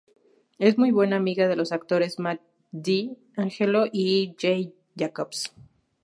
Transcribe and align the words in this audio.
Es 0.57 0.79
muy 0.79 0.89
buena 0.89 1.17
amiga 1.17 1.47
de 1.47 1.55
los 1.55 1.71
actores 1.71 2.17
Matt 2.17 2.41
Di 2.71 3.15
Angelo 3.37 3.83
y 3.93 4.35
Jay 4.41 4.73
Jacobs. 4.97 5.53